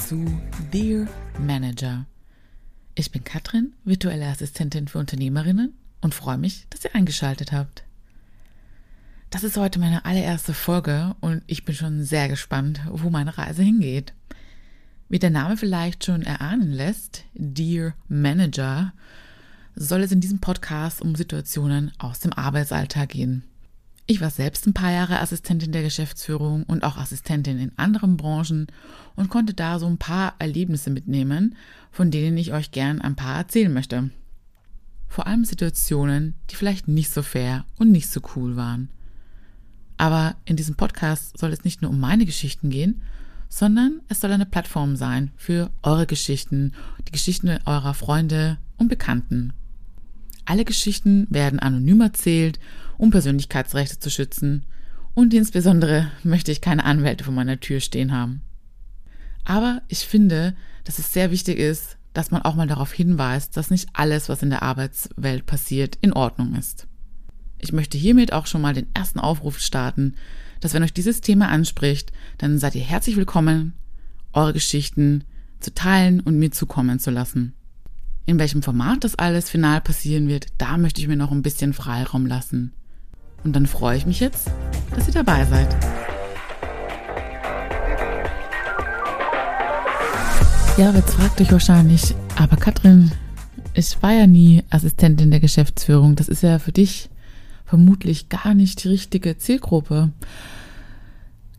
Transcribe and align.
zu 0.00 0.40
Dear 0.72 1.06
Manager. 1.38 2.06
Ich 2.94 3.12
bin 3.12 3.22
Katrin, 3.22 3.74
virtuelle 3.84 4.26
Assistentin 4.26 4.88
für 4.88 4.98
Unternehmerinnen 4.98 5.74
und 6.00 6.14
freue 6.14 6.38
mich, 6.38 6.66
dass 6.70 6.84
ihr 6.84 6.94
eingeschaltet 6.94 7.52
habt. 7.52 7.84
Das 9.28 9.44
ist 9.44 9.58
heute 9.58 9.78
meine 9.78 10.04
allererste 10.06 10.54
Folge 10.54 11.14
und 11.20 11.42
ich 11.46 11.64
bin 11.64 11.74
schon 11.74 12.02
sehr 12.02 12.28
gespannt, 12.28 12.80
wo 12.90 13.10
meine 13.10 13.36
Reise 13.36 13.62
hingeht. 13.62 14.14
Wie 15.08 15.18
der 15.18 15.30
Name 15.30 15.56
vielleicht 15.56 16.04
schon 16.04 16.22
erahnen 16.22 16.72
lässt, 16.72 17.24
Dear 17.34 17.94
Manager, 18.08 18.94
soll 19.76 20.02
es 20.02 20.12
in 20.12 20.20
diesem 20.20 20.40
Podcast 20.40 21.02
um 21.02 21.14
Situationen 21.14 21.92
aus 21.98 22.20
dem 22.20 22.32
Arbeitsalltag 22.32 23.10
gehen. 23.10 23.44
Ich 24.10 24.20
war 24.20 24.30
selbst 24.30 24.66
ein 24.66 24.74
paar 24.74 24.90
Jahre 24.90 25.20
Assistentin 25.20 25.70
der 25.70 25.84
Geschäftsführung 25.84 26.64
und 26.64 26.82
auch 26.82 26.96
Assistentin 26.96 27.60
in 27.60 27.70
anderen 27.78 28.16
Branchen 28.16 28.66
und 29.14 29.30
konnte 29.30 29.54
da 29.54 29.78
so 29.78 29.86
ein 29.86 29.98
paar 29.98 30.34
Erlebnisse 30.40 30.90
mitnehmen, 30.90 31.54
von 31.92 32.10
denen 32.10 32.36
ich 32.36 32.52
euch 32.52 32.72
gern 32.72 33.00
ein 33.00 33.14
paar 33.14 33.36
erzählen 33.36 33.72
möchte. 33.72 34.10
Vor 35.06 35.28
allem 35.28 35.44
Situationen, 35.44 36.34
die 36.50 36.56
vielleicht 36.56 36.88
nicht 36.88 37.08
so 37.08 37.22
fair 37.22 37.64
und 37.78 37.92
nicht 37.92 38.10
so 38.10 38.20
cool 38.34 38.56
waren. 38.56 38.88
Aber 39.96 40.34
in 40.44 40.56
diesem 40.56 40.74
Podcast 40.74 41.38
soll 41.38 41.52
es 41.52 41.62
nicht 41.62 41.80
nur 41.80 41.92
um 41.92 42.00
meine 42.00 42.26
Geschichten 42.26 42.68
gehen, 42.68 43.02
sondern 43.48 44.00
es 44.08 44.20
soll 44.20 44.32
eine 44.32 44.44
Plattform 44.44 44.96
sein 44.96 45.30
für 45.36 45.70
eure 45.84 46.08
Geschichten, 46.08 46.72
die 47.06 47.12
Geschichten 47.12 47.60
eurer 47.64 47.94
Freunde 47.94 48.58
und 48.76 48.88
Bekannten. 48.88 49.52
Alle 50.50 50.64
Geschichten 50.64 51.28
werden 51.30 51.60
anonym 51.60 52.00
erzählt 52.00 52.58
um 52.98 53.10
Persönlichkeitsrechte 53.12 54.00
zu 54.00 54.10
schützen. 54.10 54.66
Und 55.14 55.32
insbesondere 55.32 56.10
möchte 56.24 56.50
ich 56.50 56.60
keine 56.60 56.84
Anwälte 56.84 57.22
vor 57.22 57.32
meiner 57.32 57.60
Tür 57.60 57.78
stehen 57.78 58.10
haben. 58.10 58.42
Aber 59.44 59.80
ich 59.86 60.00
finde, 60.00 60.56
dass 60.82 60.98
es 60.98 61.12
sehr 61.12 61.30
wichtig 61.30 61.56
ist, 61.56 61.98
dass 62.14 62.32
man 62.32 62.42
auch 62.42 62.56
mal 62.56 62.66
darauf 62.66 62.92
hinweist, 62.92 63.56
dass 63.56 63.70
nicht 63.70 63.90
alles, 63.92 64.28
was 64.28 64.42
in 64.42 64.50
der 64.50 64.64
Arbeitswelt 64.64 65.46
passiert, 65.46 65.98
in 66.00 66.12
Ordnung 66.12 66.56
ist. 66.56 66.88
Ich 67.60 67.72
möchte 67.72 67.96
hiermit 67.96 68.32
auch 68.32 68.46
schon 68.46 68.60
mal 68.60 68.74
den 68.74 68.88
ersten 68.92 69.20
Aufruf 69.20 69.60
starten, 69.60 70.16
dass 70.58 70.74
wenn 70.74 70.82
euch 70.82 70.92
dieses 70.92 71.20
Thema 71.20 71.48
anspricht, 71.48 72.10
dann 72.38 72.58
seid 72.58 72.74
ihr 72.74 72.82
herzlich 72.82 73.16
willkommen, 73.16 73.74
eure 74.32 74.52
Geschichten 74.52 75.22
zu 75.60 75.72
teilen 75.72 76.18
und 76.18 76.40
mir 76.40 76.50
zukommen 76.50 76.98
zu 76.98 77.12
lassen. 77.12 77.54
In 78.26 78.38
welchem 78.38 78.62
Format 78.62 79.04
das 79.04 79.16
alles 79.16 79.50
final 79.50 79.80
passieren 79.80 80.28
wird, 80.28 80.46
da 80.58 80.76
möchte 80.76 81.00
ich 81.00 81.08
mir 81.08 81.16
noch 81.16 81.32
ein 81.32 81.42
bisschen 81.42 81.72
Freiraum 81.72 82.26
lassen. 82.26 82.72
Und 83.42 83.56
dann 83.56 83.66
freue 83.66 83.96
ich 83.96 84.06
mich 84.06 84.20
jetzt, 84.20 84.50
dass 84.94 85.08
ihr 85.08 85.14
dabei 85.14 85.44
seid. 85.46 85.68
Ja, 90.76 90.92
jetzt 90.92 91.14
fragt 91.14 91.40
euch 91.40 91.52
wahrscheinlich, 91.52 92.14
aber 92.36 92.56
Katrin, 92.56 93.10
ich 93.74 94.02
war 94.02 94.12
ja 94.12 94.26
nie 94.26 94.62
Assistentin 94.70 95.30
der 95.30 95.40
Geschäftsführung. 95.40 96.16
Das 96.16 96.28
ist 96.28 96.42
ja 96.42 96.58
für 96.58 96.72
dich 96.72 97.10
vermutlich 97.64 98.28
gar 98.28 98.54
nicht 98.54 98.84
die 98.84 98.88
richtige 98.88 99.36
Zielgruppe. 99.36 100.10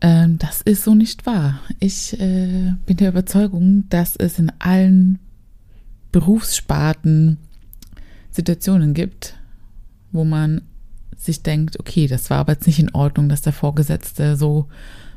Ähm, 0.00 0.38
das 0.38 0.60
ist 0.60 0.84
so 0.84 0.94
nicht 0.94 1.24
wahr. 1.24 1.60
Ich 1.78 2.18
äh, 2.20 2.74
bin 2.84 2.96
der 2.96 3.10
Überzeugung, 3.10 3.84
dass 3.88 4.16
es 4.16 4.38
in 4.38 4.52
allen 4.58 5.20
Berufssparten 6.12 7.38
Situationen 8.30 8.94
gibt, 8.94 9.34
wo 10.12 10.24
man 10.24 10.62
sich 11.16 11.42
denkt, 11.42 11.78
okay, 11.78 12.06
das 12.06 12.30
war 12.30 12.38
aber 12.38 12.52
jetzt 12.52 12.66
nicht 12.66 12.78
in 12.78 12.94
Ordnung, 12.94 13.28
dass 13.28 13.42
der 13.42 13.52
Vorgesetzte 13.52 14.36
so 14.36 14.68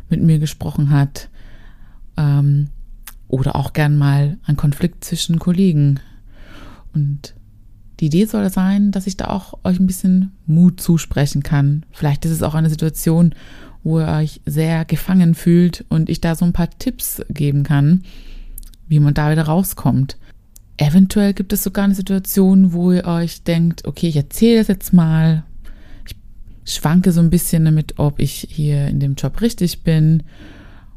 mit 0.09 0.21
mir 0.21 0.39
gesprochen 0.39 0.89
hat. 0.89 1.29
Ähm, 2.17 2.69
oder 3.27 3.55
auch 3.55 3.73
gern 3.73 3.97
mal 3.97 4.37
ein 4.45 4.55
Konflikt 4.55 5.03
zwischen 5.03 5.39
Kollegen. 5.39 5.99
Und 6.93 7.33
die 7.99 8.07
Idee 8.07 8.25
soll 8.25 8.49
sein, 8.49 8.91
dass 8.91 9.07
ich 9.07 9.17
da 9.17 9.27
auch 9.27 9.59
euch 9.63 9.79
ein 9.79 9.87
bisschen 9.87 10.31
Mut 10.45 10.79
zusprechen 10.79 11.43
kann. 11.43 11.85
Vielleicht 11.91 12.25
ist 12.25 12.31
es 12.31 12.43
auch 12.43 12.53
eine 12.53 12.69
Situation, 12.69 13.33
wo 13.83 13.99
ihr 13.99 14.07
euch 14.07 14.41
sehr 14.45 14.85
gefangen 14.85 15.35
fühlt 15.35 15.85
und 15.89 16.09
ich 16.09 16.21
da 16.21 16.35
so 16.35 16.45
ein 16.45 16.53
paar 16.53 16.69
Tipps 16.69 17.21
geben 17.29 17.63
kann, 17.63 18.03
wie 18.87 18.99
man 18.99 19.13
da 19.13 19.31
wieder 19.31 19.43
rauskommt. 19.43 20.17
Eventuell 20.77 21.33
gibt 21.33 21.53
es 21.53 21.63
sogar 21.63 21.85
eine 21.85 21.95
Situation, 21.95 22.73
wo 22.73 22.91
ihr 22.91 23.05
euch 23.05 23.43
denkt, 23.43 23.85
okay, 23.85 24.07
ich 24.07 24.17
erzähle 24.17 24.59
das 24.59 24.67
jetzt 24.67 24.93
mal, 24.93 25.43
schwanke 26.65 27.11
so 27.11 27.21
ein 27.21 27.29
bisschen 27.29 27.65
damit, 27.65 27.97
ob 27.97 28.19
ich 28.19 28.47
hier 28.49 28.87
in 28.87 28.99
dem 28.99 29.15
Job 29.15 29.39
richtig 29.41 29.83
bin. 29.83 30.23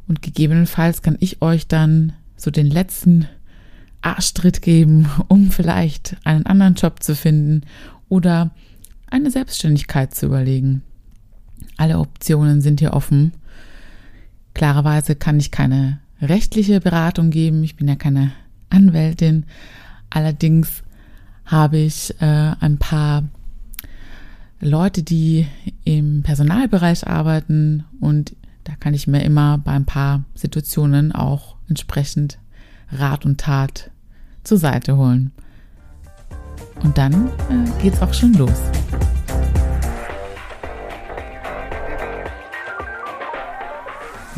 Und 0.09 0.23
gegebenenfalls 0.23 1.03
kann 1.03 1.17
ich 1.21 1.43
euch 1.43 1.69
dann 1.69 2.15
so 2.37 2.51
den 2.51 2.67
letzten 2.67 3.29
Arschtritt 4.01 4.63
geben, 4.63 5.09
um 5.29 5.51
vielleicht 5.51 6.17
einen 6.25 6.47
anderen 6.47 6.75
Job 6.75 7.03
zu 7.03 7.15
finden 7.15 7.63
oder 8.09 8.51
eine 9.11 9.31
Selbstständigkeit 9.31 10.15
zu 10.15 10.27
überlegen. 10.27 10.83
Alle 11.77 11.99
Optionen 11.99 12.61
sind 12.61 12.81
hier 12.81 12.95
offen. 12.95 13.33
Klarerweise 14.55 15.15
kann 15.15 15.39
ich 15.39 15.51
keine 15.51 16.01
rechtliche 16.21 16.81
Beratung 16.81 17.31
geben. 17.31 17.63
Ich 17.63 17.77
bin 17.77 17.87
ja 17.87 17.95
keine 17.95 18.33
Anwältin. 18.71 19.47
Allerdings 20.11 20.83
habe 21.45 21.79
ich 21.79 22.15
äh, 22.21 22.53
ein 22.61 22.79
paar 22.79 23.25
Leute, 24.61 25.03
die 25.03 25.47
im 25.85 26.23
Personalbereich 26.23 27.07
arbeiten 27.07 27.85
und 28.01 28.35
da 28.65 28.75
kann 28.75 28.93
ich 28.93 29.07
mir 29.07 29.23
immer 29.23 29.59
bei 29.59 29.73
ein 29.73 29.87
paar 29.87 30.25
Situationen 30.35 31.13
auch 31.13 31.57
entsprechend 31.69 32.39
Rat 32.93 33.25
und 33.25 33.41
Tat 33.41 33.91
zur 34.45 34.59
Seite 34.59 34.97
holen. 34.97 35.33
Und 36.83 36.99
dann 36.99 37.29
äh, 37.29 37.83
geht's 37.83 38.01
auch 38.03 38.13
schon 38.13 38.35
los. 38.35 38.61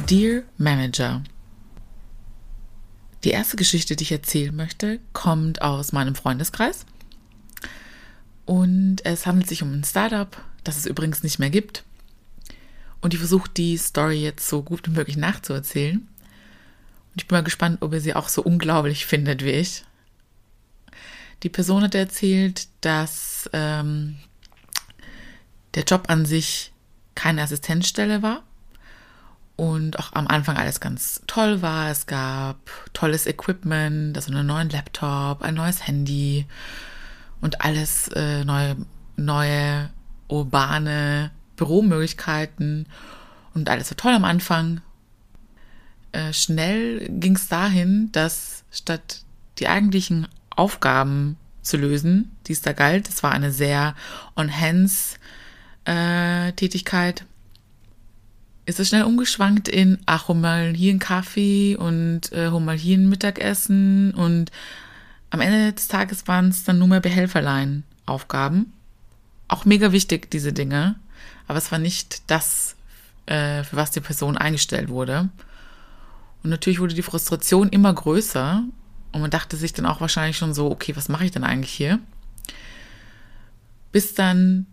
Dear 0.08 0.42
Manager. 0.58 1.22
Die 3.24 3.30
erste 3.30 3.56
Geschichte, 3.56 3.96
die 3.96 4.04
ich 4.04 4.12
erzählen 4.12 4.54
möchte, 4.54 4.98
kommt 5.12 5.60
aus 5.60 5.92
meinem 5.92 6.14
Freundeskreis. 6.14 6.86
Und 8.46 9.04
es 9.04 9.26
handelt 9.26 9.48
sich 9.48 9.62
um 9.62 9.72
ein 9.72 9.84
Startup, 9.84 10.42
das 10.64 10.78
es 10.78 10.86
übrigens 10.86 11.22
nicht 11.22 11.38
mehr 11.38 11.50
gibt. 11.50 11.84
Und 13.00 13.12
ich 13.12 13.20
versuche 13.20 13.50
die 13.50 13.76
Story 13.76 14.22
jetzt 14.22 14.48
so 14.48 14.62
gut 14.62 14.86
wie 14.86 14.92
möglich 14.92 15.16
nachzuerzählen. 15.16 15.98
Und 15.98 17.20
ich 17.22 17.26
bin 17.26 17.36
mal 17.36 17.44
gespannt, 17.44 17.78
ob 17.82 17.92
ihr 17.92 18.00
sie 18.00 18.14
auch 18.14 18.28
so 18.28 18.42
unglaublich 18.42 19.06
findet 19.06 19.44
wie 19.44 19.50
ich. 19.50 19.84
Die 21.42 21.48
Person 21.48 21.82
hat 21.82 21.94
erzählt, 21.94 22.68
dass 22.80 23.48
ähm, 23.52 24.16
der 25.74 25.84
Job 25.84 26.04
an 26.08 26.26
sich 26.26 26.72
keine 27.14 27.42
Assistenzstelle 27.42 28.22
war 28.22 28.42
und 29.60 29.98
auch 29.98 30.14
am 30.14 30.26
Anfang 30.26 30.56
alles 30.56 30.80
ganz 30.80 31.20
toll 31.26 31.60
war. 31.60 31.90
Es 31.90 32.06
gab 32.06 32.56
tolles 32.94 33.26
Equipment, 33.26 34.16
also 34.16 34.32
einen 34.32 34.46
neuen 34.46 34.70
Laptop, 34.70 35.42
ein 35.42 35.54
neues 35.54 35.86
Handy, 35.86 36.46
und 37.42 37.60
alles 37.60 38.08
äh, 38.08 38.42
neue, 38.42 38.78
neue 39.16 39.90
urbane 40.28 41.30
Büromöglichkeiten 41.56 42.86
und 43.52 43.68
alles 43.68 43.90
war 43.90 43.98
toll 43.98 44.14
am 44.14 44.24
Anfang. 44.24 44.80
Äh, 46.12 46.32
schnell 46.32 47.06
ging 47.10 47.36
es 47.36 47.48
dahin, 47.48 48.10
dass 48.12 48.64
statt 48.70 49.24
die 49.58 49.68
eigentlichen 49.68 50.26
Aufgaben 50.48 51.36
zu 51.60 51.76
lösen, 51.76 52.34
die 52.46 52.52
es 52.52 52.62
da 52.62 52.72
galt, 52.72 53.08
das 53.08 53.22
war 53.22 53.32
eine 53.32 53.52
sehr 53.52 53.94
on-hands-Tätigkeit, 54.36 57.20
äh, 57.20 57.24
ist 58.66 58.80
es 58.80 58.88
schnell 58.88 59.04
umgeschwankt 59.04 59.68
in, 59.68 59.98
ach, 60.06 60.28
hol 60.28 60.36
mal 60.36 60.72
hier 60.74 60.90
einen 60.90 60.98
Kaffee 60.98 61.76
und 61.76 62.32
äh, 62.32 62.50
hol 62.50 62.60
mal 62.60 62.76
hier 62.76 62.98
ein 62.98 63.08
Mittagessen 63.08 64.12
und 64.14 64.50
am 65.30 65.40
Ende 65.40 65.72
des 65.72 65.88
Tages 65.88 66.26
waren 66.26 66.48
es 66.48 66.64
dann 66.64 66.78
nur 66.78 66.88
mehr 66.88 67.00
Behelferlein 67.00 67.84
Aufgaben. 68.04 68.72
Auch 69.48 69.64
mega 69.64 69.92
wichtig, 69.92 70.30
diese 70.30 70.52
Dinge. 70.52 70.96
Aber 71.46 71.58
es 71.58 71.70
war 71.72 71.78
nicht 71.78 72.30
das, 72.30 72.76
äh, 73.26 73.62
für 73.62 73.76
was 73.76 73.92
die 73.92 74.00
Person 74.00 74.36
eingestellt 74.36 74.88
wurde. 74.88 75.28
Und 76.42 76.50
natürlich 76.50 76.80
wurde 76.80 76.94
die 76.94 77.02
Frustration 77.02 77.68
immer 77.68 77.92
größer. 77.92 78.64
Und 79.12 79.20
man 79.20 79.30
dachte 79.30 79.56
sich 79.56 79.72
dann 79.72 79.86
auch 79.86 80.00
wahrscheinlich 80.00 80.36
schon 80.36 80.54
so, 80.54 80.70
okay, 80.70 80.96
was 80.96 81.08
mache 81.08 81.24
ich 81.24 81.30
denn 81.30 81.44
eigentlich 81.44 81.72
hier? 81.72 82.00
Bis 83.92 84.14
dann 84.14 84.66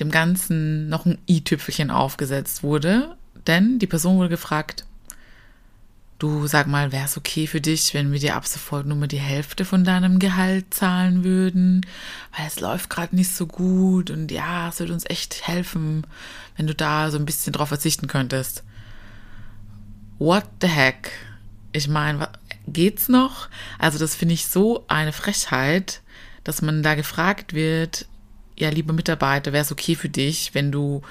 dem 0.00 0.10
Ganzen 0.10 0.88
noch 0.88 1.06
ein 1.06 1.18
i-Tüpfelchen 1.28 1.90
aufgesetzt 1.90 2.62
wurde. 2.62 3.16
Denn 3.48 3.80
die 3.80 3.86
Person 3.88 4.18
wurde 4.18 4.28
gefragt, 4.28 4.84
du 6.18 6.46
sag 6.46 6.66
mal, 6.66 6.92
wäre 6.92 7.06
es 7.06 7.16
okay 7.16 7.46
für 7.46 7.60
dich, 7.60 7.94
wenn 7.94 8.12
wir 8.12 8.18
dir 8.18 8.36
ab 8.36 8.46
sofort 8.46 8.86
nur 8.86 8.96
mal 8.96 9.08
die 9.08 9.18
Hälfte 9.18 9.64
von 9.64 9.84
deinem 9.84 10.18
Gehalt 10.18 10.74
zahlen 10.74 11.24
würden, 11.24 11.86
weil 12.36 12.46
es 12.46 12.60
läuft 12.60 12.90
gerade 12.90 13.16
nicht 13.16 13.30
so 13.30 13.46
gut 13.46 14.10
und 14.10 14.30
ja, 14.30 14.68
es 14.68 14.78
würde 14.80 14.92
uns 14.92 15.08
echt 15.08 15.46
helfen, 15.46 16.06
wenn 16.56 16.66
du 16.66 16.74
da 16.74 17.10
so 17.10 17.18
ein 17.18 17.24
bisschen 17.24 17.52
drauf 17.52 17.68
verzichten 17.68 18.06
könntest. 18.06 18.64
What 20.18 20.44
the 20.60 20.68
heck? 20.68 21.10
Ich 21.72 21.88
meine, 21.88 22.28
geht's 22.66 23.08
noch? 23.08 23.48
Also 23.78 23.98
das 23.98 24.16
finde 24.16 24.34
ich 24.34 24.46
so 24.46 24.84
eine 24.88 25.12
Frechheit, 25.12 26.02
dass 26.42 26.62
man 26.62 26.82
da 26.82 26.94
gefragt 26.96 27.54
wird, 27.54 28.06
ja, 28.56 28.70
liebe 28.70 28.92
Mitarbeiter, 28.92 29.52
wäre 29.52 29.62
es 29.62 29.70
okay 29.70 29.94
für 29.94 30.08
dich, 30.08 30.52
wenn 30.54 30.72
du 30.72 31.02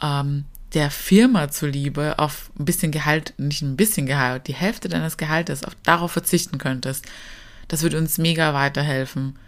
ähm, 0.00 0.44
der 0.74 0.90
Firma 0.90 1.50
zuliebe 1.50 2.18
auf 2.18 2.50
ein 2.58 2.64
bisschen 2.64 2.92
Gehalt, 2.92 3.34
nicht 3.38 3.62
ein 3.62 3.76
bisschen 3.76 4.06
Gehalt, 4.06 4.46
die 4.46 4.54
Hälfte 4.54 4.88
deines 4.88 5.16
Gehaltes 5.16 5.64
auf, 5.64 5.74
darauf 5.84 6.12
verzichten 6.12 6.58
könntest. 6.58 7.06
Das 7.68 7.82
würde 7.82 7.98
uns 7.98 8.18
mega 8.18 8.54
weiterhelfen. 8.54 9.38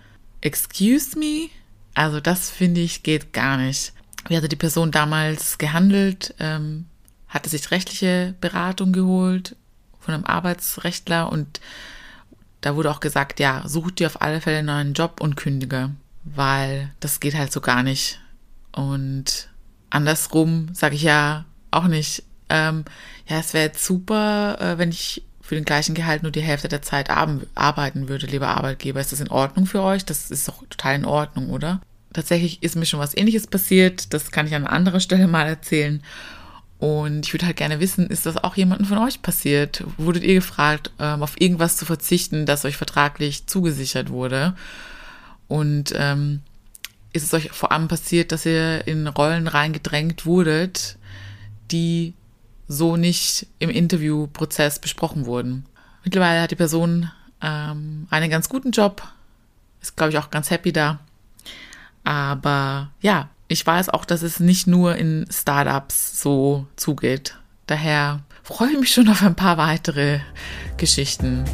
Excuse 0.41 1.19
me? 1.19 1.49
Also 1.95 2.21
das 2.21 2.51
finde 2.51 2.81
ich 2.81 3.03
geht 3.03 3.33
gar 3.33 3.57
nicht. 3.57 3.93
Wie 4.29 4.37
hatte 4.37 4.49
die 4.49 4.57
Person 4.57 4.91
damals 4.91 5.59
gehandelt? 5.59 6.35
Ähm, 6.39 6.87
hatte 7.29 7.51
sich 7.51 7.71
rechtliche 7.71 8.35
Beratung 8.41 8.93
geholt 8.93 9.57
von 10.01 10.15
einem 10.15 10.25
Arbeitsrechtler 10.25 11.31
und 11.31 11.61
da 12.61 12.75
wurde 12.75 12.91
auch 12.91 13.01
gesagt, 13.01 13.41
ja, 13.41 13.63
such 13.67 13.93
dir 13.93 14.07
auf 14.07 14.23
alle 14.23 14.41
Fälle 14.41 14.59
einen 14.59 14.67
neuen 14.67 14.93
Job 14.95 15.21
und 15.21 15.37
kündige, 15.37 15.91
weil 16.25 16.93
das 17.01 17.21
geht 17.21 17.35
halt 17.35 17.53
so 17.53 17.61
gar 17.61 17.83
nicht. 17.83 18.21
Und 18.73 19.49
andersrum 19.91 20.69
sage 20.73 20.95
ich 20.95 21.03
ja 21.03 21.45
auch 21.71 21.87
nicht, 21.87 22.25
ähm, 22.49 22.85
ja, 23.27 23.39
es 23.39 23.55
wäre 23.55 23.73
super, 23.75 24.59
äh, 24.61 24.79
wenn 24.79 24.91
ich 24.91 25.23
für 25.41 25.55
den 25.55 25.65
gleichen 25.65 25.95
Gehalt 25.95 26.23
nur 26.23 26.33
die 26.33 26.43
Hälfte 26.43 26.69
der 26.69 26.83
Zeit 26.83 27.09
arbeiten 27.11 28.09
würde, 28.09 28.27
lieber 28.27 28.49
Arbeitgeber. 28.49 29.01
Ist 29.01 29.13
das 29.13 29.21
in 29.21 29.31
Ordnung 29.31 29.65
für 29.65 29.83
euch? 29.83 30.05
Das 30.05 30.31
ist 30.31 30.47
doch 30.47 30.63
total 30.69 30.97
in 30.97 31.05
Ordnung, 31.07 31.49
oder? 31.49 31.81
Tatsächlich 32.13 32.63
ist 32.63 32.77
mir 32.77 32.85
schon 32.85 33.01
was 33.01 33.17
ähnliches 33.17 33.47
passiert. 33.47 34.13
Das 34.13 34.31
kann 34.31 34.47
ich 34.47 34.55
an 34.55 34.67
anderer 34.67 35.01
Stelle 35.01 35.27
mal 35.27 35.47
erzählen. 35.47 36.03
Und 36.79 37.27
ich 37.27 37.33
würde 37.33 37.47
halt 37.47 37.57
gerne 37.57 37.81
wissen, 37.81 38.09
ist 38.09 38.27
das 38.27 38.37
auch 38.37 38.57
jemandem 38.57 38.87
von 38.87 38.99
euch 38.99 39.23
passiert? 39.23 39.85
Wurdet 39.97 40.23
ihr 40.23 40.35
gefragt, 40.35 40.93
ähm, 40.99 41.23
auf 41.23 41.41
irgendwas 41.41 41.77
zu 41.77 41.87
verzichten, 41.87 42.47
das 42.47 42.65
euch 42.65 42.77
vertraglich 42.77 43.47
zugesichert 43.47 44.11
wurde? 44.11 44.55
Und 45.49 45.95
ähm, 45.97 46.43
ist 47.19 47.25
es 47.25 47.35
euch 47.35 47.51
vor 47.51 47.73
allem 47.73 47.89
passiert, 47.89 48.33
dass 48.33 48.47
ihr 48.47 48.87
in 48.87 49.07
Rollen 49.07 49.49
reingedrängt 49.49 50.25
wurdet, 50.25 50.97
die 51.71 52.15
so 52.69 52.97
nicht 52.97 53.47
im 53.59 53.71
Interviewprozess 53.71 54.79
besprochen 54.79 55.27
wurden? 55.27 55.67
Mittlerweile 56.05 56.41
hat 56.41 56.51
die 56.51 56.57
Person 56.57 57.11
ähm, 57.43 58.07
einen 58.09 58.31
ganz 58.31 58.49
guten 58.49 58.71
Job, 58.71 59.03
ist, 59.83 59.97
glaube 59.97 60.13
ich, 60.13 60.19
auch 60.19 60.31
ganz 60.31 60.51
happy 60.51 60.73
da. 60.73 61.01
Aber 62.05 62.91
ja, 63.01 63.29
ich 63.49 63.67
weiß 63.67 63.89
auch, 63.91 64.05
dass 64.05 64.23
es 64.23 64.41
nicht 64.41 64.67
nur 64.67 64.97
in 64.97 65.27
Startups 65.31 66.21
so 66.21 66.67
zugeht. 66.77 67.37
Daher 67.67 68.21
freue 68.43 68.71
ich 68.71 68.79
mich 68.79 68.93
schon 68.93 69.09
auf 69.09 69.23
ein 69.23 69.35
paar 69.35 69.59
weitere 69.59 70.21
Geschichten. 70.77 71.45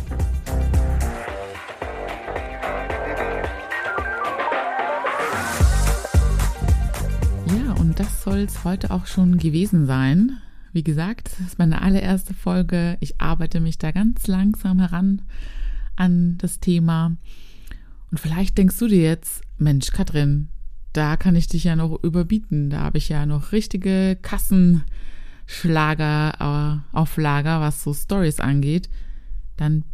Und 7.94 8.00
das 8.00 8.24
soll 8.24 8.38
es 8.38 8.64
heute 8.64 8.90
auch 8.90 9.06
schon 9.06 9.38
gewesen 9.38 9.86
sein. 9.86 10.38
Wie 10.72 10.82
gesagt, 10.82 11.30
das 11.38 11.46
ist 11.46 11.60
meine 11.60 11.80
allererste 11.80 12.34
Folge. 12.34 12.96
Ich 12.98 13.20
arbeite 13.20 13.60
mich 13.60 13.78
da 13.78 13.92
ganz 13.92 14.26
langsam 14.26 14.80
heran 14.80 15.22
an 15.94 16.36
das 16.38 16.58
Thema. 16.58 17.16
Und 18.10 18.18
vielleicht 18.18 18.58
denkst 18.58 18.80
du 18.80 18.88
dir 18.88 19.00
jetzt, 19.00 19.44
Mensch, 19.58 19.92
Katrin, 19.92 20.48
da 20.92 21.16
kann 21.16 21.36
ich 21.36 21.46
dich 21.46 21.62
ja 21.62 21.76
noch 21.76 22.02
überbieten. 22.02 22.68
Da 22.68 22.80
habe 22.80 22.98
ich 22.98 23.10
ja 23.10 23.26
noch 23.26 23.52
richtige 23.52 24.18
Kassenschlager 24.20 26.32
äh, 26.40 26.78
auf 26.96 27.16
Lager, 27.16 27.60
was 27.60 27.84
so 27.84 27.94
Stories 27.94 28.40
angeht. 28.40 28.88
Dann 29.56 29.84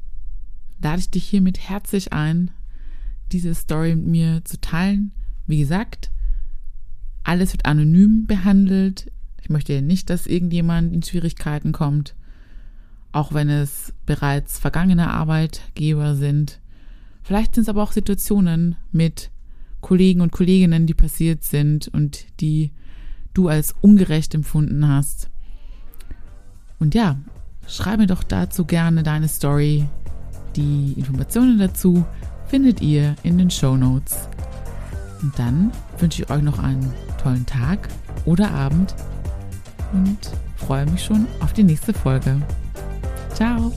lade 0.81 1.01
ich 1.01 1.11
dich 1.11 1.25
hiermit 1.25 1.69
herzlich 1.69 2.15
ein, 2.15 2.51
diese 3.31 3.55
Story 3.55 3.95
mit 3.95 4.07
mir 4.07 4.43
zu 4.47 4.59
teilen. 4.59 5.13
Wie 5.47 5.59
gesagt, 5.59 6.11
alles 7.31 7.53
wird 7.53 7.65
anonym 7.65 8.27
behandelt. 8.27 9.13
Ich 9.41 9.51
möchte 9.51 9.81
nicht, 9.83 10.11
dass 10.11 10.27
irgendjemand 10.27 10.93
in 10.93 11.05
Schwierigkeiten 11.05 11.71
kommt, 11.71 12.17
auch 13.13 13.33
wenn 13.33 13.49
es 13.49 13.95
bereits 14.05 14.59
vergangene 14.59 15.11
Arbeitgeber 15.13 16.17
sind. 16.17 16.59
Vielleicht 17.23 17.55
sind 17.55 17.63
es 17.63 17.69
aber 17.69 17.85
auch 17.85 17.93
Situationen 17.93 18.75
mit 18.91 19.31
Kollegen 19.81 20.23
und 20.23 20.33
Kolleginnen, 20.33 20.89
die 20.89 20.95
passiert 20.95 21.45
sind 21.45 21.87
und 21.87 22.27
die 22.41 22.73
du 23.33 23.47
als 23.47 23.77
ungerecht 23.81 24.35
empfunden 24.35 24.89
hast. 24.89 25.31
Und 26.81 26.97
ja, 26.97 27.17
schreibe 27.69 28.09
doch 28.09 28.25
dazu 28.25 28.65
gerne 28.65 29.05
deine 29.05 29.29
Story. 29.29 29.87
Die 30.57 30.95
Informationen 30.97 31.61
dazu 31.61 32.05
findet 32.49 32.81
ihr 32.83 33.15
in 33.23 33.39
den 33.39 33.51
Show 33.53 33.77
Notes. 33.77 34.29
Und 35.23 35.39
dann 35.39 35.71
wünsche 35.99 36.23
ich 36.23 36.31
euch 36.31 36.43
noch 36.43 36.59
einen 36.59 36.93
tollen 37.21 37.47
Tag 37.47 37.89
oder 38.25 38.51
Abend 38.51 38.95
und 39.93 40.19
freue 40.57 40.87
mich 40.87 41.05
schon 41.05 41.27
auf 41.41 41.53
die 41.53 41.65
nächste 41.65 41.93
Folge. 41.93 42.41
Ciao! 43.35 43.73